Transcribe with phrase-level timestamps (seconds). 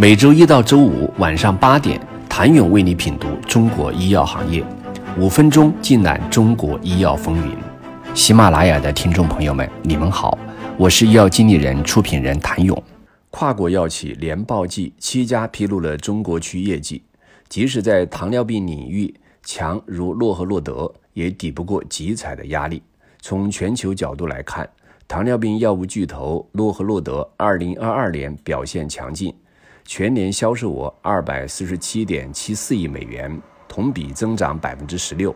[0.00, 4.64] 每周一到周五晚上八点，谭勇为你品读中国医药行业，
[5.18, 7.56] 五分钟尽览中国医药风云。
[8.14, 10.38] 喜马拉雅的听众朋友们，你们好，
[10.76, 12.80] 我是医药经理人、出品人谭勇。
[13.30, 17.02] 跨国药企联报季七家披露了中国区业绩，
[17.48, 19.12] 即使在糖尿病领域
[19.42, 22.80] 强如诺和诺德，也抵不过集采的压力。
[23.20, 24.70] 从全球角度来看，
[25.08, 29.34] 糖尿病药物巨头诺和诺德2022年表现强劲，
[29.88, 35.34] 全年销售额247.74亿美元，同比增长16%。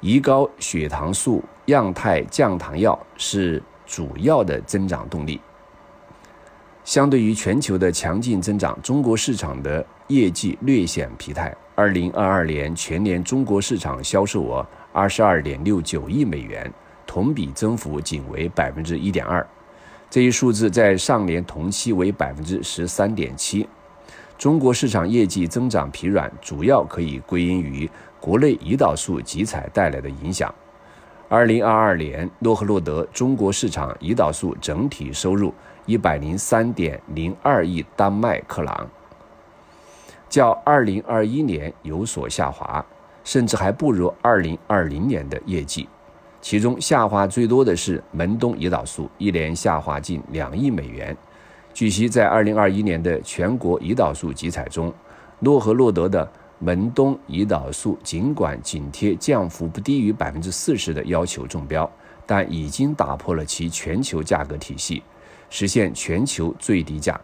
[0.00, 5.40] 胰高血糖素样态降糖药是主要的增长动力。
[6.82, 11.56] 相对于全球的强劲增长，中国市场的业绩略显疲态。
[11.76, 16.68] 2022年全年中国市场销售额22.69亿美元，
[17.06, 19.46] 同比增幅仅为1.2%。
[20.10, 23.64] 这一数字在上年同期为13.7%。
[24.36, 30.52] 中国市场业绩增长疲软，主要可以归因于国内胰岛素集采带来的影响。
[31.28, 35.54] 2022年，诺和诺德中国市场胰岛素整体收入。
[35.86, 38.88] 一百零三点零二亿丹麦克朗，
[40.28, 42.84] 较二零二一年有所下滑，
[43.24, 45.88] 甚至还不如二零二零年的业绩。
[46.40, 51.16] 其中下滑最多的是门冬胰岛素，一年下滑近两亿美元。
[51.72, 54.92] 据悉，在二零二一年的全国胰岛素集采中，
[55.38, 61.88] 诺和诺德的门冬胰岛素尽管紧贴降幅不低于百分之四十的要求中标，
[62.26, 65.02] 但已经打破了其全球价格体系。
[65.48, 67.20] 实现全球最低价。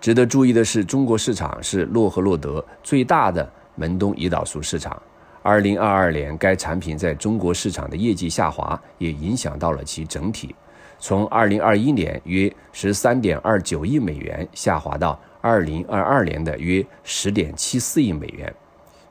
[0.00, 5.00] 值得注意的是，中国市场是诺和诺德最大的门冬胰岛素市场。
[5.42, 10.54] 二零二二年，该产品在中国市场的业绩下滑，也影响到了其整体，
[10.98, 18.52] 从二零二一年约十三点二九亿美元下滑到二零二二年的约十点七四亿美元。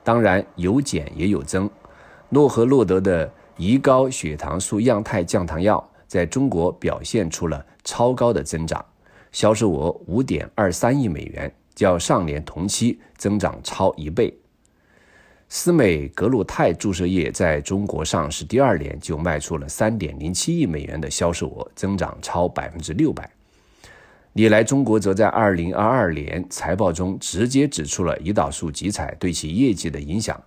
[0.03, 1.70] 当然，有减也有增。
[2.30, 5.83] 诺和诺德的胰高血糖素样态降糖药。
[6.08, 8.86] 在中国表现出了超高的增长，
[9.33, 14.33] 销售额五点二三亿美元，较上年同期增长超一倍。
[15.49, 23.30] 斯美格鲁肽注射液在中国上市第二年就卖出了三点零七亿美元的销售额，增长超百分之六百。
[24.33, 30.39] 李来中国则在二零二二年财报中直接指出了胰岛素集采对其业绩的影响，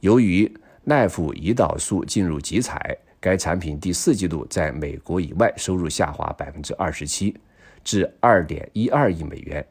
[0.00, 0.50] 由于
[0.84, 2.96] 奈福胰岛素进入集采。
[3.18, 7.36] 该产品第四季度在美国以外收入下滑百分之二十七，
[7.82, 9.66] 至二点一二亿美元。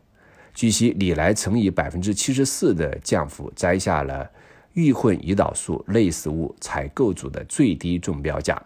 [0.54, 4.30] 据悉，李来曾以百分之七十四的降幅摘下了
[4.76, 8.62] 预混胰岛素类似物采购组的最低中标价，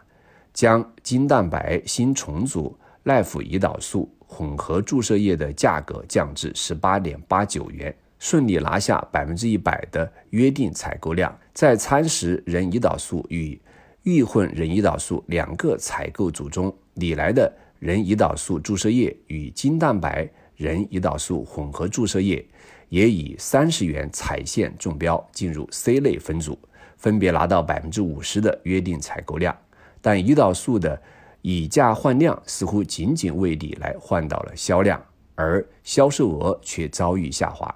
[0.53, 11.35] 将精蛋白新重组奈福胰岛素混合注射液的价格降至十八点八九元，顺利拿下百分之一百的约定采购量。
[11.53, 13.59] 在参食人胰岛素与
[14.03, 22.43] 预混人胰岛素两个采购组中，李来的人胰岛素注射液与精蛋白人胰岛素混合注射液
[22.89, 26.59] 也以三十元采线中标，进入 C 类分组，
[26.97, 29.55] 分别拿到百分之五十的约定采购量。
[30.01, 31.01] 但胰岛素的
[31.41, 35.01] 以价换量似乎仅仅为李来换到了销量，
[35.35, 37.73] 而销售额却遭遇下滑。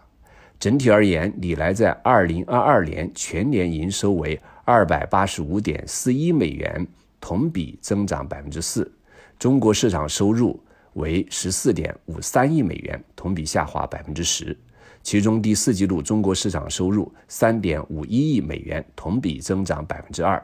[0.59, 4.39] 整体而言，李来在二零二二年全年营收为。
[4.65, 6.87] 二百八十五点四一美元，
[7.19, 8.89] 同比增长百分之四。
[9.37, 10.57] 中国市场收入
[10.93, 14.57] 为十四点五三亿美元，同比下滑百分之十。
[15.03, 20.41] 其中第四季度中国市场收入三点五一亿美元，同比增长百分之二。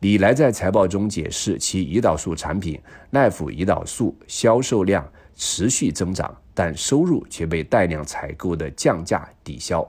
[0.00, 2.80] 李来在财报中解释，其胰岛素产品
[3.10, 5.06] 奈福胰岛素销售量
[5.36, 9.86] 持续增长，但收入却被带量采购的降价抵消。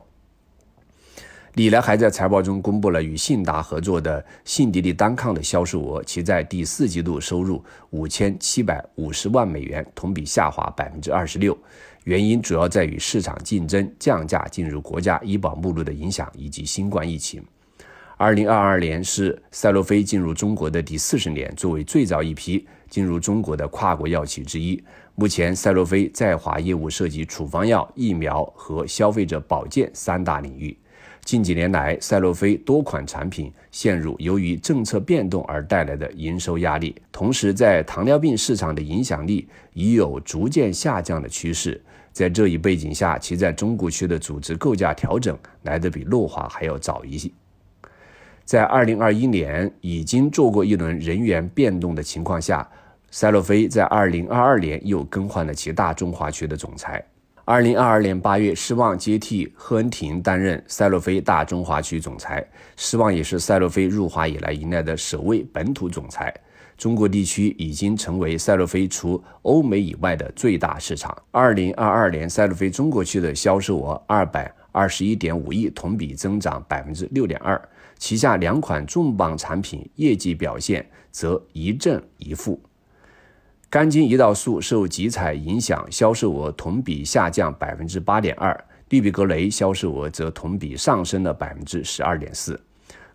[1.56, 11.58] 李来还在财报中公布了与信达合作的信迪利单抗的销售额，其在第四季度收入五千七百五十万美元，同比下滑百分之二十六。
[12.06, 17.44] 原因主要在于市场竞争、降价进入国家医保目录的影响以及新冠疫情。
[18.18, 24.82] 二零二二年是赛诺菲进入中国的第四十年，作为最早一批进入中国的跨国药企之一，
[25.16, 30.78] 目前赛诺菲在华业务涉及处方药、疫苗和消费者保健三大领域。
[31.24, 41.82] 近几年来，赛诺菲多款产品陷入由于政策变动而带来的营收压力，同时在糖尿病市场的影响力已有逐渐下降的趋势。
[42.12, 47.32] 在这一背景下，其在中国区的组织构架调整来得比诺华还要早一些。
[48.44, 52.68] 在2021年已经做过一轮人员变动的情况下，
[53.12, 57.02] 赛诺菲在2022年又更换了其大中华区的总裁。
[57.52, 62.42] 二零二二年八月，施旺接替贺恩廷担任赛洛菲大中华区总裁。
[62.78, 66.34] 施旺也是赛洛菲入华以来迎来的首位本土总裁。
[66.78, 71.14] 中国地区已经成为赛洛菲除欧美以外的最大市场。
[71.30, 77.62] 二零二二年，赛洛菲中国区的销售额二百二十一点五亿，同比增长百分之六点二。
[77.98, 82.58] 旗下两款重磅产品业绩表现则一正一负。
[83.72, 88.66] 甘精胰岛素受集采影响，销售额同比下降百分之八点二。
[88.90, 92.60] 必比格雷销售额则同比上升了百分之十二点四。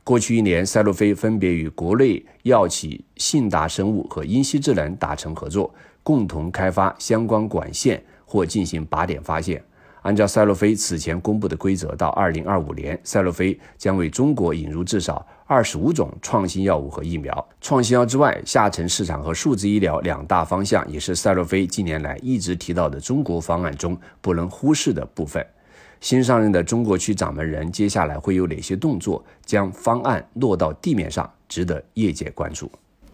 [0.03, 5.71] 过去一年，赛洛菲分别与国内药企信达生物和英西智能达成合作，
[6.03, 9.63] 共同开发相关管线或进行靶点发现。
[10.07, 17.49] 按照赛洛菲此前公布的规则，到二零二五年，赛洛菲将为中国引入至少二十五种创新药物和疫苗。
[17.61, 25.45] 创新药之外，下沉市场和数字医疗两大方向，也是赛洛菲近年来一直提到的中国方案中不能忽视的部分。
[26.01, 32.71] 新上任的中国区掌门人接下来会有哪些动作，将方案落到地面上，值得业界关注。